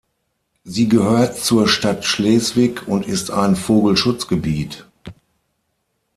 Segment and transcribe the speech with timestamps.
[0.63, 4.87] Sie gehört zur Stadt Schleswig und ist ein Vogelschutzgebiet.